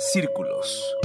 Círculos. 0.00 0.96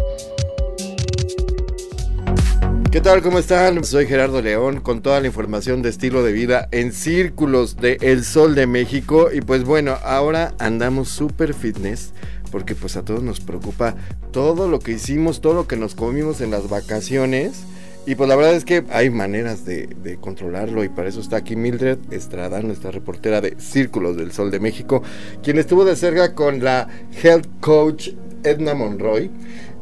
¿Qué 2.94 3.02
tal? 3.02 3.22
¿Cómo 3.22 3.40
están? 3.40 3.84
Soy 3.84 4.08
Gerardo 4.08 4.42
León 4.42 4.80
con 4.80 5.02
toda 5.02 5.20
la 5.20 5.28
información 5.28 5.82
de 5.82 5.90
estilo 5.90 6.24
de 6.24 6.32
vida 6.32 6.70
en 6.72 6.94
Círculos 6.94 7.76
de 7.76 7.98
El 8.00 8.24
Sol 8.24 8.56
de 8.56 8.68
México. 8.68 9.32
Y 9.34 9.42
pues 9.42 9.66
bueno, 9.66 9.98
ahora 10.02 10.54
andamos 10.60 11.10
super 11.10 11.54
fitness 11.54 12.14
porque 12.54 12.74
pues 12.74 12.96
a 12.96 13.04
todos 13.04 13.22
nos 13.22 13.42
preocupa 13.42 13.96
todo 14.32 14.70
lo 14.70 14.80
que 14.80 14.94
hicimos, 14.94 15.42
todo 15.42 15.56
lo 15.56 15.68
que 15.68 15.76
nos 15.76 15.94
comimos 15.94 16.40
en 16.40 16.52
las 16.52 16.70
vacaciones. 16.70 17.66
Y 18.08 18.16
pues 18.16 18.30
la 18.30 18.38
verdad 18.38 18.54
es 18.54 18.64
que 18.64 18.86
hay 18.92 19.10
maneras 19.10 19.66
de, 19.66 19.88
de, 19.88 20.16
controlarlo 20.18 20.86
y 20.86 20.90
para 20.90 21.10
eso 21.10 21.20
está 21.20 21.38
aquí 21.38 21.58
Mildred 21.58 21.98
Estrada, 22.12 22.62
nuestra 22.62 22.92
reportera 22.92 23.42
de 23.42 23.60
Círculos 23.60 24.16
del 24.16 24.32
Sol 24.32 24.52
de 24.52 24.60
México, 24.60 25.02
quien 25.44 25.58
estuvo 25.58 25.84
de 25.84 25.96
cerca 25.98 26.34
con 26.34 26.64
la 26.64 26.88
health 27.24 27.48
coach 27.60 28.12
Edna 28.46 28.74
Monroy 28.74 29.32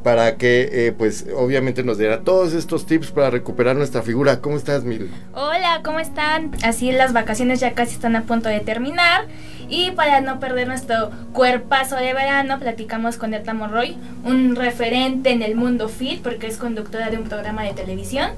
para 0.04 0.36
que 0.36 0.70
eh, 0.72 0.92
pues 0.92 1.26
obviamente 1.36 1.84
nos 1.84 1.98
diera 1.98 2.24
todos 2.24 2.54
estos 2.54 2.86
tips 2.86 3.12
para 3.12 3.30
recuperar 3.30 3.76
nuestra 3.76 4.02
figura. 4.02 4.42
¿Cómo 4.42 4.58
estás, 4.58 4.84
Mil? 4.84 5.10
Hola, 5.34 5.82
¿cómo 5.84 6.00
están? 6.00 6.52
Así 6.64 6.92
las 6.92 7.14
vacaciones 7.14 7.62
ya 7.62 7.74
casi 7.74 7.94
están 7.94 8.16
a 8.16 8.24
punto 8.24 8.50
de 8.50 8.60
terminar 8.60 9.28
y 9.70 9.92
para 9.92 10.20
no 10.20 10.40
perder 10.40 10.68
nuestro 10.68 11.10
cuerpazo 11.32 11.96
de 11.96 12.14
verano 12.14 12.60
platicamos 12.60 13.18
con 13.18 13.34
Edna 13.34 13.54
Monroy, 13.54 13.98
un 14.26 14.56
referente 14.56 15.32
en 15.32 15.42
el 15.42 15.56
mundo 15.56 15.88
fit 15.88 16.22
porque 16.22 16.48
es 16.48 16.58
conductora 16.58 17.10
de 17.10 17.18
un 17.18 17.24
programa 17.24 17.64
de 17.64 17.74
televisión 17.74 18.32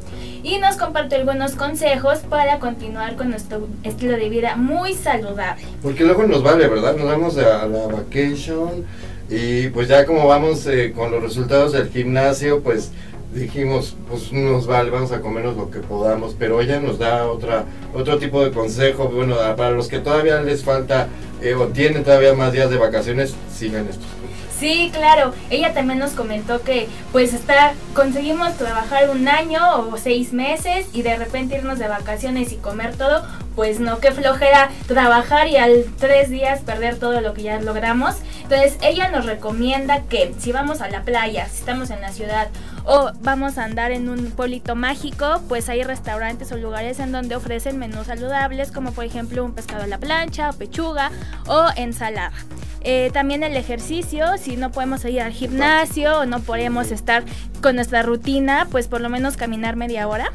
y 0.43 0.59
nos 0.59 0.77
comparte 0.77 1.15
algunos 1.15 1.55
consejos 1.55 2.19
para 2.19 2.59
continuar 2.59 3.15
con 3.15 3.31
nuestro 3.31 3.67
estilo 3.83 4.13
de 4.17 4.29
vida 4.29 4.55
muy 4.55 4.93
saludable. 4.93 5.65
Porque 5.81 6.03
luego 6.03 6.23
nos 6.27 6.43
vale, 6.43 6.67
¿verdad? 6.67 6.95
Nos 6.95 7.07
vamos 7.07 7.37
a 7.37 7.65
la 7.65 7.87
vacation 7.87 8.85
y 9.29 9.69
pues 9.69 9.87
ya 9.87 10.05
como 10.05 10.27
vamos 10.27 10.67
eh, 10.67 10.93
con 10.95 11.11
los 11.11 11.21
resultados 11.21 11.73
del 11.73 11.89
gimnasio, 11.89 12.61
pues 12.61 12.91
dijimos, 13.33 13.95
pues 14.09 14.31
nos 14.31 14.65
vale, 14.65 14.89
vamos 14.89 15.11
a 15.11 15.21
comernos 15.21 15.57
lo 15.57 15.69
que 15.69 15.79
podamos, 15.79 16.35
pero 16.37 16.61
ella 16.61 16.79
nos 16.79 16.99
da 16.99 17.27
otra, 17.27 17.65
otro 17.93 18.17
tipo 18.17 18.43
de 18.43 18.51
consejo, 18.51 19.09
bueno, 19.09 19.35
para 19.57 19.71
los 19.71 19.87
que 19.87 19.99
todavía 19.99 20.41
les 20.41 20.63
falta 20.63 21.07
eh, 21.41 21.53
o 21.53 21.67
tienen 21.67 22.03
todavía 22.03 22.33
más 22.33 22.53
días 22.53 22.69
de 22.69 22.77
vacaciones, 22.77 23.35
sigan 23.53 23.87
estos 23.87 24.05
Sí, 24.59 24.89
claro. 24.93 25.33
Ella 25.49 25.73
también 25.73 25.99
nos 25.99 26.11
comentó 26.11 26.61
que 26.61 26.87
pues 27.11 27.33
está, 27.33 27.73
conseguimos 27.93 28.53
trabajar 28.57 29.09
un 29.09 29.27
año 29.27 29.59
o 29.79 29.97
seis 29.97 30.31
meses 30.31 30.87
y 30.93 31.01
de 31.01 31.17
repente 31.17 31.57
irnos 31.57 31.77
de 31.77 31.89
vacaciones 31.89 32.53
y 32.53 32.55
comer 32.55 32.95
todo, 32.95 33.27
pues 33.55 33.81
no, 33.81 33.99
qué 33.99 34.11
flojera 34.11 34.69
trabajar 34.87 35.47
y 35.47 35.57
al 35.57 35.85
tres 35.99 36.29
días 36.29 36.61
perder 36.61 36.97
todo 36.97 37.19
lo 37.19 37.33
que 37.33 37.43
ya 37.43 37.59
logramos. 37.59 38.15
Entonces 38.43 38.77
ella 38.81 39.09
nos 39.09 39.25
recomienda 39.25 40.03
que 40.03 40.33
si 40.39 40.53
vamos 40.53 40.81
a 40.81 40.87
la 40.87 41.01
playa, 41.01 41.47
si 41.49 41.59
estamos 41.59 41.89
en 41.89 41.99
la 41.99 42.11
ciudad 42.11 42.47
o 42.85 43.11
vamos 43.21 43.57
a 43.57 43.65
andar 43.65 43.91
en 43.91 44.07
un 44.07 44.31
pueblito 44.31 44.75
mágico, 44.75 45.41
pues 45.49 45.67
hay 45.67 45.83
restaurantes 45.83 46.51
o 46.53 46.57
lugares 46.57 46.99
en 46.99 47.11
donde 47.11 47.35
ofrecen 47.35 47.77
menús 47.77 48.07
saludables 48.07 48.71
como 48.71 48.93
por 48.93 49.03
ejemplo 49.03 49.43
un 49.43 49.53
pescado 49.53 49.83
a 49.83 49.87
la 49.87 49.97
plancha 49.97 50.49
o 50.49 50.53
pechuga 50.53 51.11
o 51.47 51.65
ensalada. 51.75 52.31
Eh, 52.87 53.09
también 53.11 53.41
el 53.41 53.57
ejercicio, 53.57 54.37
si 54.37 54.57
no 54.57 54.71
podemos 54.71 55.03
ir 55.05 55.19
al 55.19 55.31
gimnasio 55.31 56.19
o 56.19 56.25
no 56.27 56.39
podemos 56.39 56.91
estar 56.91 57.23
con 57.59 57.75
nuestra 57.75 58.03
rutina, 58.03 58.67
pues 58.69 58.87
por 58.87 59.01
lo 59.01 59.09
menos 59.09 59.37
caminar 59.37 59.75
media 59.75 60.07
hora. 60.07 60.31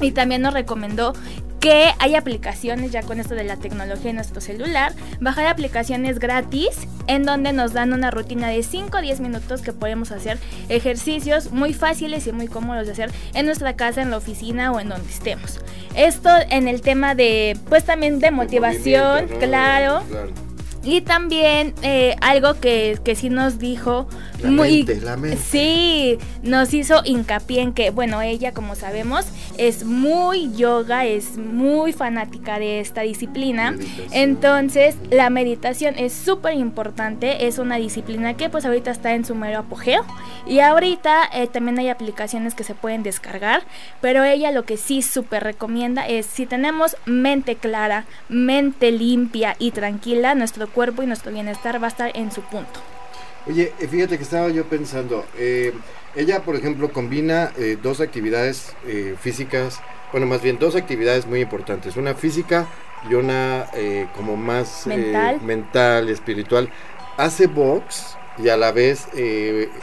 Y 0.00 0.12
también 0.12 0.40
nos 0.40 0.54
recomendó 0.54 1.12
que 1.60 1.90
hay 1.98 2.14
aplicaciones 2.14 2.92
ya 2.92 3.02
con 3.02 3.20
esto 3.20 3.34
de 3.34 3.44
la 3.44 3.56
tecnología 3.56 4.10
en 4.10 4.16
nuestro 4.16 4.40
celular, 4.40 4.94
bajar 5.20 5.48
aplicaciones 5.48 6.18
gratis 6.18 6.86
en 7.08 7.24
donde 7.24 7.52
nos 7.52 7.74
dan 7.74 7.92
una 7.92 8.10
rutina 8.10 8.48
de 8.48 8.62
5 8.62 8.96
o 8.96 9.00
10 9.02 9.20
minutos 9.20 9.60
que 9.60 9.72
podemos 9.74 10.12
hacer 10.12 10.38
ejercicios 10.70 11.52
muy 11.52 11.74
fáciles 11.74 12.26
y 12.26 12.32
muy 12.32 12.46
cómodos 12.46 12.86
de 12.86 12.92
hacer 12.92 13.10
en 13.34 13.44
nuestra 13.44 13.76
casa, 13.76 14.00
en 14.00 14.10
la 14.10 14.16
oficina 14.16 14.72
o 14.72 14.80
en 14.80 14.88
donde 14.88 15.10
estemos. 15.10 15.60
Esto 15.94 16.30
en 16.48 16.68
el 16.68 16.80
tema 16.80 17.14
de, 17.14 17.58
pues 17.68 17.84
también 17.84 18.18
de 18.18 18.30
motivación, 18.30 19.28
claro. 19.40 20.02
Y 20.86 21.00
también 21.00 21.74
eh, 21.82 22.14
algo 22.20 22.54
que, 22.60 22.98
que 23.04 23.16
sí 23.16 23.28
nos 23.28 23.58
dijo 23.58 24.06
muy 24.44 24.86
sí 25.50 26.18
nos 26.42 26.74
hizo 26.74 27.02
hincapié 27.04 27.62
en 27.62 27.72
que 27.72 27.90
bueno 27.90 28.22
ella 28.22 28.52
como 28.52 28.74
sabemos 28.74 29.26
es 29.56 29.84
muy 29.84 30.52
yoga 30.54 31.06
es 31.06 31.38
muy 31.38 31.92
fanática 31.92 32.58
de 32.58 32.80
esta 32.80 33.02
disciplina. 33.02 33.76
Entonces 34.12 34.96
la 35.10 35.30
meditación 35.30 35.94
es 35.98 36.12
súper 36.12 36.54
importante 36.54 37.46
es 37.46 37.58
una 37.58 37.76
disciplina 37.76 38.36
que 38.36 38.50
pues 38.50 38.64
ahorita 38.64 38.90
está 38.90 39.14
en 39.14 39.24
su 39.24 39.34
mero 39.34 39.60
apogeo. 39.60 40.04
Y 40.46 40.60
ahorita 40.60 41.28
eh, 41.32 41.46
también 41.46 41.78
hay 41.78 41.88
aplicaciones 41.88 42.54
que 42.54 42.64
se 42.64 42.74
pueden 42.74 43.02
descargar 43.02 43.62
pero 44.00 44.24
ella 44.24 44.50
lo 44.52 44.64
que 44.64 44.76
sí 44.76 45.02
súper 45.02 45.42
recomienda 45.42 46.06
es 46.06 46.26
si 46.26 46.46
tenemos 46.46 46.96
mente 47.06 47.56
clara 47.56 48.04
mente 48.28 48.92
limpia 48.92 49.56
y 49.58 49.70
tranquila 49.70 50.34
nuestro 50.34 50.68
cuerpo 50.76 51.02
y 51.02 51.06
nuestro 51.06 51.32
bienestar 51.32 51.82
va 51.82 51.86
a 51.86 51.90
estar 51.90 52.10
en 52.14 52.30
su 52.30 52.42
punto 52.42 52.80
Oye, 53.48 53.72
eh, 53.78 53.86
fíjate 53.86 54.16
que 54.16 54.24
estaba 54.24 54.48
yo 54.48 54.64
pensando, 54.64 55.24
eh, 55.38 55.72
ella 56.16 56.42
por 56.42 56.56
ejemplo 56.56 56.92
combina 56.92 57.52
eh, 57.56 57.78
dos 57.80 58.00
actividades 58.00 58.74
físicas, 59.20 59.80
bueno 60.10 60.26
más 60.26 60.42
bien 60.42 60.58
dos 60.58 60.74
actividades 60.74 61.26
muy 61.26 61.42
importantes, 61.42 61.96
una 61.96 62.14
física 62.14 62.66
y 63.08 63.14
una 63.14 63.66
como 64.16 64.36
más 64.36 64.86
mental. 64.86 65.40
mental, 65.42 66.08
espiritual. 66.08 66.70
Hace 67.16 67.46
box 67.46 68.16
y 68.36 68.48
a 68.48 68.56
la 68.56 68.72
vez 68.72 69.06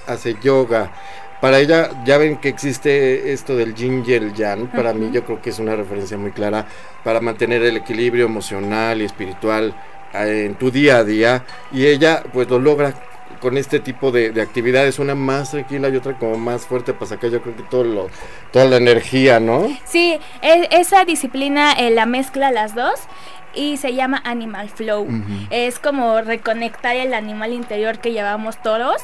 hace 0.07 0.35
yoga. 0.43 0.91
Para 1.39 1.59
ella, 1.59 2.03
ya 2.05 2.17
ven 2.17 2.37
que 2.37 2.49
existe 2.49 3.31
esto 3.31 3.55
del 3.55 3.75
yin 3.75 4.03
y 4.05 4.13
el 4.13 4.33
yang. 4.33 4.67
Para 4.71 4.93
mí, 4.93 5.09
yo 5.13 5.23
creo 5.25 5.41
que 5.41 5.51
es 5.51 5.59
una 5.59 5.75
referencia 5.75 6.17
muy 6.17 6.31
clara 6.31 6.65
para 7.03 7.19
mantener 7.19 7.61
el 7.63 7.77
equilibrio 7.77 8.25
emocional 8.25 9.01
y 9.01 9.05
espiritual 9.05 9.75
en 10.13 10.55
tu 10.55 10.71
día 10.71 10.97
a 10.97 11.03
día. 11.03 11.45
Y 11.71 11.85
ella, 11.85 12.23
pues, 12.31 12.49
lo 12.49 12.59
logra 12.59 12.93
con 13.43 13.57
este 13.57 13.81
tipo 13.81 14.11
de, 14.11 14.41
actividades, 14.41 14.99
una 14.99 15.15
más 15.15 15.51
tranquila 15.51 15.89
y 15.89 15.97
otra 15.97 16.17
como 16.17 16.37
más 16.37 16.65
fuerte 16.65 16.93
para 16.93 17.07
sacar 17.07 17.29
yo 17.29 17.41
creo 17.41 17.57
que 17.57 17.63
todo 17.63 17.83
lo, 17.83 18.09
toda 18.51 18.63
la 18.63 18.77
energía, 18.77 19.41
¿no? 19.41 19.67
Sí, 19.83 20.17
e, 20.41 20.69
esa 20.71 21.03
disciplina 21.03 21.73
eh, 21.73 21.91
la 21.91 22.05
mezcla 22.05 22.51
las 22.51 22.73
dos 22.73 23.01
y 23.53 23.77
se 23.77 23.93
llama 23.93 24.21
Animal 24.23 24.69
Flow. 24.69 25.07
Es 25.49 25.79
como 25.79 26.21
reconectar 26.21 26.95
el 26.95 27.13
animal 27.13 27.53
interior 27.53 27.99
que 27.99 28.11
llevamos 28.11 28.61
todos 28.61 29.01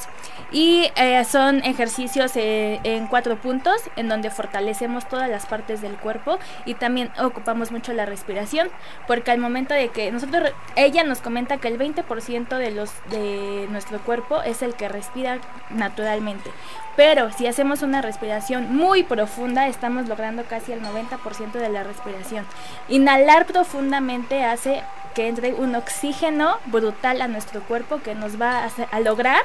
y 0.52 0.92
eh, 0.96 1.24
son 1.26 1.64
ejercicios 1.64 2.36
eh, 2.36 2.80
en 2.84 3.08
cuatro 3.08 3.38
puntos 3.38 3.76
en 3.96 4.10
donde 4.10 4.32
fortalecemos 4.32 5.08
todas 5.08 5.30
las 5.30 5.46
partes 5.46 5.82
del 5.82 5.96
cuerpo 5.98 6.40
y 6.66 6.74
también 6.74 7.12
ocupamos 7.22 7.72
mucho 7.72 7.94
la 7.94 8.06
respiración 8.06 8.70
porque 9.08 9.32
al 9.32 9.40
momento 9.40 9.74
de 9.74 9.90
que 9.90 10.12
nosotros, 10.12 10.52
ella 10.76 11.04
nos 11.04 11.20
comenta 11.22 11.58
que 11.58 11.68
el 11.68 11.78
20% 11.78 12.58
de, 12.58 12.72
los, 12.72 12.92
de 13.10 13.68
nuestro 13.70 14.00
cuerpo 14.00 14.42
es 14.42 14.62
el 14.62 14.74
que 14.74 14.90
respira 14.90 15.40
naturalmente. 15.70 16.50
Pero 16.96 17.32
si 17.32 17.48
hacemos 17.48 17.82
una 17.82 18.02
respiración 18.02 18.76
muy 18.76 19.04
profunda, 19.04 19.68
estamos 19.68 20.10
logrando 20.10 20.44
casi 20.44 20.74
el 20.74 20.82
90% 20.82 21.54
de 21.54 21.70
la 21.70 21.84
respiración. 21.84 22.46
Inhalar 22.90 23.46
profundamente 23.46 24.39
hace 24.44 24.84
que 25.16 25.28
entre 25.28 25.54
un 25.54 25.76
oxígeno 25.76 26.58
brutal 26.68 27.22
a 27.22 27.28
nuestro 27.28 27.62
cuerpo 27.62 28.00
que 28.04 28.16
nos 28.16 28.40
va 28.40 28.66
a, 28.66 28.70
a 28.92 29.00
lograr 29.00 29.44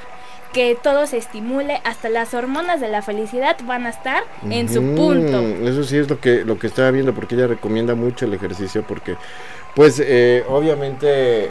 que 0.54 0.78
todo 0.80 1.06
se 1.08 1.16
estimule, 1.16 1.80
hasta 1.84 2.08
las 2.08 2.32
hormonas 2.32 2.80
de 2.80 2.88
la 2.88 3.02
felicidad 3.02 3.56
van 3.64 3.86
a 3.86 3.90
estar 3.90 4.22
en 4.48 4.72
su 4.72 4.94
punto. 4.94 5.40
Eso 5.40 5.82
sí 5.82 5.98
es 5.98 6.08
lo 6.08 6.20
que, 6.20 6.44
lo 6.44 6.60
que 6.60 6.68
estaba 6.68 6.92
viendo, 6.92 7.12
porque 7.12 7.34
ella 7.34 7.48
recomienda 7.48 7.96
mucho 7.96 8.24
el 8.24 8.34
ejercicio, 8.34 8.84
porque 8.86 9.16
pues 9.74 9.98
eh, 9.98 10.44
obviamente 10.48 11.50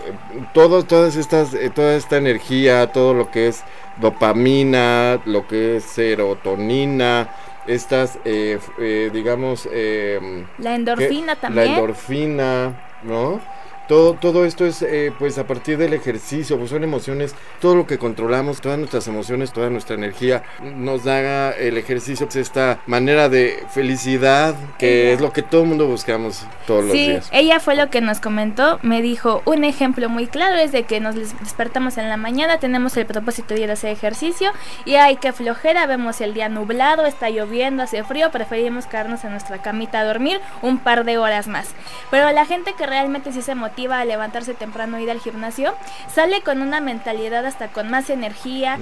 todo, 0.54 0.84
todas 0.84 1.18
estas, 1.18 1.54
eh, 1.54 1.70
toda 1.70 1.96
esta 1.96 2.16
energía, 2.16 2.94
todo 2.94 3.14
lo 3.14 3.30
que 3.30 3.50
es 3.50 3.64
dopamina, 3.98 5.20
lo 5.26 5.46
que 5.50 5.76
es 5.76 5.84
serotonina, 5.84 7.28
estas, 7.68 8.18
eh, 8.24 8.58
digamos... 9.12 9.68
la 10.60 10.76
endorfina 10.76 11.36
también. 11.36 11.66
La 11.66 11.74
endorfina, 11.74 12.74
¿no? 13.04 13.42
Todo, 13.88 14.14
todo 14.14 14.46
esto 14.46 14.66
es 14.66 14.82
eh, 14.82 15.12
pues 15.18 15.38
a 15.38 15.46
partir 15.46 15.78
del 15.78 15.94
ejercicio, 15.94 16.58
pues 16.58 16.70
son 16.70 16.84
emociones, 16.84 17.36
todo 17.60 17.76
lo 17.76 17.86
que 17.86 17.98
controlamos, 17.98 18.62
todas 18.62 18.78
nuestras 18.78 19.08
emociones, 19.08 19.52
toda 19.52 19.70
nuestra 19.70 19.96
energía, 19.96 20.44
nos 20.62 21.04
da 21.04 21.52
el 21.52 21.78
ejercicio, 21.78 22.26
pues 22.28 22.38
esta 22.38 22.80
manera 22.88 23.30
de 23.30 23.64
felicidad, 23.72 24.56
que 24.78 25.14
es 25.14 25.22
lo 25.22 25.32
que 25.32 25.42
todo 25.42 25.64
el 25.64 25.70
mundo 25.70 25.88
buscamos 25.88 26.46
todos 26.66 26.86
los 26.86 26.94
días. 26.94 27.26
Sí, 27.26 27.32
ella 27.34 27.60
fue 27.60 27.76
lo 27.76 27.90
que 27.90 28.02
nos 28.02 28.20
comentó, 28.20 28.80
me 28.84 29.02
dijo, 29.02 29.42
un 29.46 29.64
ejemplo 29.64 30.10
muy 30.10 30.28
claro 30.28 30.56
es 30.56 30.72
de 30.72 30.84
que 30.84 31.00
nos 31.00 31.16
despertamos 31.16 31.98
en 31.98 32.10
la 32.10 32.18
mañana, 32.18 32.60
tenemos 32.60 32.96
el 32.98 33.06
propósito 33.06 33.54
de 33.54 33.62
ir 33.62 33.70
a 33.70 33.74
hacer 33.74 33.92
ejercicio 33.92 34.52
y 34.86 34.96
hay 34.96 35.18
que 35.18 35.34
flojera, 35.34 35.86
vemos 35.88 36.22
el 36.22 36.34
día 36.34 36.50
nublado, 36.50 37.06
está 37.06 37.30
lloviendo, 37.30 37.84
hace 37.84 38.04
frío, 38.04 38.32
preferimos 38.32 38.86
quedarnos 38.86 39.24
en 39.24 39.32
nuestra 39.32 39.58
camita 39.60 40.00
a 40.00 40.06
dormir 40.06 40.40
un 40.62 40.80
par 40.80 41.04
de 41.04 41.18
horas 41.18 41.48
más. 41.48 41.70
Pero 42.12 42.32
la 42.32 42.46
gente 42.46 42.74
que 42.78 42.86
realmente 42.86 43.32
sí 43.32 43.42
se 43.42 43.56
motiva, 43.56 43.73
motiva 43.74 44.00
a 44.00 44.06
levantarse 44.06 44.54
temprano 44.54 45.00
ir 45.00 45.10
al 45.10 45.20
gimnasio, 45.20 45.74
sale 46.14 46.42
con 46.42 46.62
una 46.62 46.80
mentalidad 46.80 47.44
hasta 47.44 47.70
con 47.70 47.90
más 47.90 48.12
energía, 48.12 48.78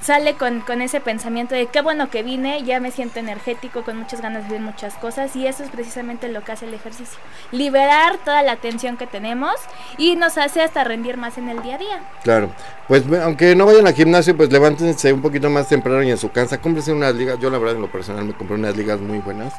sale 0.00 0.34
con, 0.34 0.60
con 0.60 0.80
ese 0.80 1.00
pensamiento 1.00 1.56
de 1.56 1.66
qué 1.66 1.80
bueno 1.80 2.08
que 2.08 2.22
vine, 2.22 2.62
ya 2.62 2.78
me 2.78 2.92
siento 2.92 3.18
energético, 3.18 3.82
con 3.82 3.96
muchas 3.96 4.20
ganas 4.20 4.44
de 4.44 4.50
ver 4.50 4.60
muchas 4.60 4.94
cosas 4.94 5.34
y 5.34 5.48
eso 5.48 5.64
es 5.64 5.70
precisamente 5.70 6.28
lo 6.28 6.44
que 6.44 6.52
hace 6.52 6.66
el 6.66 6.74
ejercicio. 6.74 7.18
Liberar 7.50 8.18
toda 8.24 8.42
la 8.42 8.54
tensión 8.56 8.96
que 8.96 9.08
tenemos 9.08 9.54
y 9.96 10.14
nos 10.14 10.38
hace 10.38 10.62
hasta 10.62 10.84
rendir 10.84 11.16
más 11.16 11.36
en 11.36 11.48
el 11.48 11.60
día 11.62 11.74
a 11.74 11.78
día. 11.78 12.00
Claro, 12.22 12.50
pues 12.86 13.02
aunque 13.20 13.56
no 13.56 13.66
vayan 13.66 13.88
al 13.88 13.94
gimnasio, 13.94 14.36
pues 14.36 14.52
levántense 14.52 15.12
un 15.12 15.20
poquito 15.20 15.50
más 15.50 15.66
temprano 15.66 16.00
y 16.04 16.12
en 16.12 16.18
su 16.18 16.30
casa, 16.30 16.60
cómprense 16.60 16.92
unas 16.92 17.14
ligas, 17.16 17.40
yo 17.40 17.50
la 17.50 17.58
verdad 17.58 17.74
en 17.74 17.82
lo 17.82 17.90
personal 17.90 18.24
me 18.24 18.34
compré 18.34 18.54
unas 18.54 18.76
ligas 18.76 19.00
muy 19.00 19.18
buenas 19.18 19.52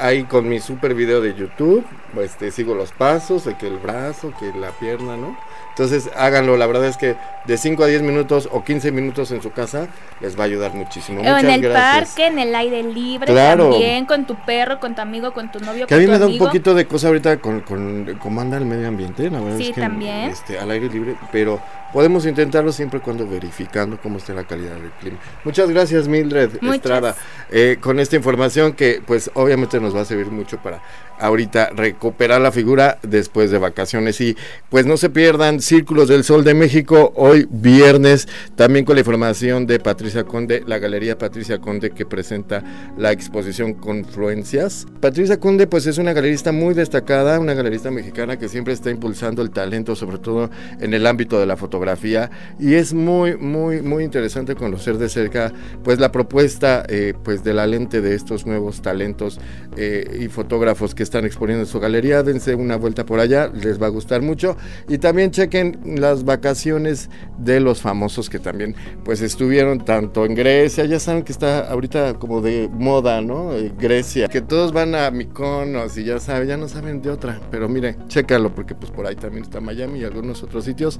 ahí 0.00 0.24
con 0.24 0.48
mi 0.48 0.60
super 0.60 0.94
video 0.94 1.20
de 1.20 1.34
YouTube, 1.34 1.84
pues 2.14 2.36
te 2.36 2.50
sigo 2.50 2.74
los 2.74 2.92
pasos, 2.92 3.44
de 3.44 3.56
que 3.56 3.66
el 3.66 3.78
brazo, 3.78 4.32
que 4.38 4.52
la 4.58 4.70
pierna, 4.70 5.16
¿no? 5.16 5.36
Entonces 5.70 6.10
háganlo, 6.16 6.56
la 6.56 6.66
verdad 6.66 6.86
es 6.86 6.96
que 6.96 7.16
de 7.46 7.56
5 7.56 7.84
a 7.84 7.86
10 7.86 8.02
minutos 8.02 8.48
o 8.52 8.64
15 8.64 8.92
minutos 8.92 9.30
en 9.30 9.40
su 9.40 9.50
casa 9.52 9.88
les 10.20 10.38
va 10.38 10.42
a 10.42 10.46
ayudar 10.46 10.74
muchísimo. 10.74 11.22
O 11.22 11.38
en 11.38 11.48
el 11.48 11.72
parque, 11.72 12.26
en 12.26 12.38
el 12.38 12.54
aire 12.54 12.82
libre, 12.82 13.32
también 13.32 14.04
con 14.04 14.26
tu 14.26 14.34
perro, 14.44 14.80
con 14.80 14.94
tu 14.94 15.00
amigo, 15.00 15.32
con 15.32 15.50
tu 15.50 15.60
novio. 15.60 15.86
Que 15.86 15.94
a 15.94 15.98
mí 15.98 16.06
me 16.06 16.18
da 16.18 16.26
un 16.26 16.38
poquito 16.38 16.74
de 16.74 16.86
cosa 16.86 17.08
ahorita 17.08 17.38
con, 17.38 17.60
con 17.60 18.18
cómo 18.20 18.40
anda 18.40 18.58
el 18.58 18.66
medio 18.66 18.88
ambiente, 18.88 19.30
la 19.30 19.40
verdad 19.40 19.58
sí, 19.58 19.68
es 19.68 19.74
que 19.74 19.80
también. 19.80 20.30
Este, 20.30 20.58
al 20.58 20.70
aire 20.70 20.88
libre, 20.88 21.16
pero 21.32 21.60
podemos 21.92 22.26
intentarlo 22.26 22.72
siempre 22.72 23.00
cuando 23.00 23.26
verificando 23.26 23.98
cómo 24.02 24.18
está 24.18 24.34
la 24.34 24.44
calidad 24.44 24.74
del 24.74 24.90
clima. 25.00 25.18
Muchas 25.44 25.70
gracias 25.70 26.08
Mildred 26.08 26.62
Estrada 26.62 27.16
eh, 27.50 27.78
con 27.80 28.00
esta 28.00 28.16
información 28.16 28.72
que 28.72 29.02
pues 29.04 29.30
obviamente 29.34 29.80
nos 29.80 29.89
va 29.94 30.02
a 30.02 30.04
servir 30.04 30.30
mucho 30.30 30.58
para 30.62 30.82
ahorita 31.20 31.70
recuperar 31.70 32.40
la 32.40 32.50
figura 32.50 32.98
después 33.02 33.50
de 33.50 33.58
vacaciones 33.58 34.20
y 34.20 34.36
pues 34.70 34.86
no 34.86 34.96
se 34.96 35.10
pierdan 35.10 35.60
Círculos 35.60 36.08
del 36.08 36.24
Sol 36.24 36.44
de 36.44 36.54
México 36.54 37.12
hoy 37.14 37.46
viernes 37.50 38.26
también 38.56 38.84
con 38.84 38.96
la 38.96 39.00
información 39.00 39.66
de 39.66 39.78
Patricia 39.78 40.24
Conde, 40.24 40.62
la 40.66 40.78
Galería 40.78 41.18
Patricia 41.18 41.58
Conde 41.58 41.90
que 41.90 42.06
presenta 42.06 42.64
la 42.96 43.12
exposición 43.12 43.74
Confluencias. 43.74 44.86
Patricia 45.00 45.38
Conde 45.38 45.66
pues 45.66 45.86
es 45.86 45.98
una 45.98 46.12
galerista 46.12 46.52
muy 46.52 46.74
destacada, 46.74 47.38
una 47.38 47.54
galerista 47.54 47.90
mexicana 47.90 48.38
que 48.38 48.48
siempre 48.48 48.72
está 48.72 48.90
impulsando 48.90 49.42
el 49.42 49.50
talento 49.50 49.94
sobre 49.94 50.18
todo 50.18 50.50
en 50.80 50.94
el 50.94 51.06
ámbito 51.06 51.38
de 51.38 51.46
la 51.46 51.56
fotografía 51.56 52.30
y 52.58 52.74
es 52.74 52.94
muy 52.94 53.36
muy 53.36 53.82
muy 53.82 54.04
interesante 54.04 54.54
conocer 54.54 54.98
de 54.98 55.08
cerca 55.08 55.52
pues 55.84 55.98
la 55.98 56.10
propuesta 56.12 56.84
eh, 56.88 57.14
pues 57.22 57.44
de 57.44 57.54
la 57.54 57.66
lente 57.66 58.00
de 58.00 58.14
estos 58.14 58.46
nuevos 58.46 58.80
talentos 58.82 59.38
eh, 59.76 60.18
y 60.20 60.28
fotógrafos 60.28 60.94
que 60.94 61.02
están 61.02 61.24
exponiendo 61.24 61.64
en 61.64 61.66
su 61.66 61.78
galería, 61.80 62.22
dense 62.22 62.54
una 62.54 62.76
vuelta 62.76 63.06
por 63.06 63.20
allá, 63.20 63.48
les 63.48 63.80
va 63.80 63.86
a 63.86 63.90
gustar 63.90 64.22
mucho. 64.22 64.56
Y 64.88 64.98
también 64.98 65.30
chequen 65.30 65.78
las 66.00 66.24
vacaciones 66.24 67.08
de 67.38 67.60
los 67.60 67.80
famosos 67.80 68.28
que 68.28 68.38
también 68.38 68.74
pues 69.04 69.20
estuvieron 69.20 69.84
tanto 69.84 70.24
en 70.24 70.34
Grecia, 70.34 70.84
ya 70.84 70.98
saben 70.98 71.22
que 71.22 71.32
está 71.32 71.70
ahorita 71.70 72.14
como 72.14 72.40
de 72.40 72.68
moda, 72.72 73.20
¿no? 73.20 73.52
Eh, 73.54 73.72
Grecia, 73.78 74.28
que 74.28 74.40
todos 74.40 74.72
van 74.72 74.94
a 74.94 75.10
Mykonos 75.10 75.96
y 75.98 76.04
ya 76.04 76.18
saben, 76.18 76.48
ya 76.48 76.56
no 76.56 76.68
saben 76.68 77.02
de 77.02 77.10
otra, 77.10 77.40
pero 77.50 77.68
miren, 77.68 77.96
chécalo 78.08 78.54
porque 78.54 78.74
pues 78.74 78.90
por 78.90 79.06
ahí 79.06 79.16
también 79.16 79.44
está 79.44 79.60
Miami 79.60 80.00
y 80.00 80.04
algunos 80.04 80.42
otros 80.42 80.64
sitios 80.64 80.98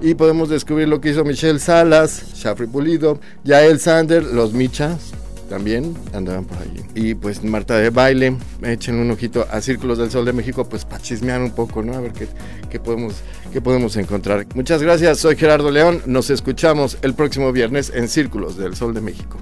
y 0.00 0.14
podemos 0.14 0.48
descubrir 0.48 0.88
lo 0.88 1.00
que 1.00 1.10
hizo 1.10 1.24
Michelle 1.24 1.58
Salas, 1.58 2.34
Shafri 2.34 2.66
Pulido, 2.66 3.20
Yael 3.44 3.78
Sander, 3.80 4.22
los 4.24 4.52
Michas, 4.52 5.12
también 5.48 5.94
andaban 6.12 6.44
por 6.44 6.58
allí. 6.58 6.82
Y 6.94 7.14
pues 7.14 7.42
Marta 7.42 7.76
de 7.76 7.90
baile, 7.90 8.36
echen 8.62 8.96
un 8.96 9.10
ojito 9.10 9.46
a 9.50 9.60
Círculos 9.60 9.98
del 9.98 10.10
Sol 10.10 10.24
de 10.24 10.32
México, 10.32 10.68
pues 10.68 10.84
para 10.84 11.02
chismear 11.02 11.40
un 11.40 11.52
poco, 11.52 11.82
¿no? 11.82 11.94
A 11.94 12.00
ver 12.00 12.12
qué, 12.12 12.28
qué, 12.70 12.80
podemos, 12.80 13.14
qué 13.52 13.60
podemos 13.60 13.96
encontrar. 13.96 14.46
Muchas 14.54 14.82
gracias, 14.82 15.18
soy 15.18 15.36
Gerardo 15.36 15.70
León, 15.70 16.02
nos 16.06 16.30
escuchamos 16.30 16.98
el 17.02 17.14
próximo 17.14 17.52
viernes 17.52 17.92
en 17.94 18.08
Círculos 18.08 18.56
del 18.56 18.76
Sol 18.76 18.94
de 18.94 19.00
México. 19.00 19.38